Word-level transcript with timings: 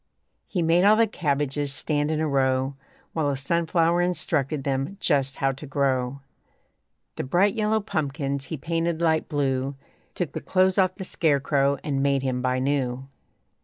He 0.47 0.63
made 0.63 0.83
all 0.83 0.95
the 0.95 1.05
cabbages 1.05 1.71
stand 1.71 2.09
in 2.09 2.19
a 2.19 2.27
row 2.27 2.73
While 3.13 3.29
a 3.29 3.37
sunflower 3.37 4.01
instructed 4.01 4.63
them 4.63 4.97
just 4.99 5.35
how 5.35 5.51
to 5.51 5.67
grow; 5.67 6.21
The 7.17 7.23
bright 7.23 7.53
yellow 7.53 7.79
pumpkins 7.81 8.45
he 8.45 8.57
painted 8.57 8.99
light 8.99 9.29
blue; 9.29 9.75
Took 10.15 10.31
the 10.31 10.41
clothes 10.41 10.79
off 10.79 10.95
the 10.95 11.03
scare 11.03 11.39
crow 11.39 11.77
and 11.83 12.01
made 12.01 12.23
him 12.23 12.41
buy 12.41 12.57
new. 12.57 13.09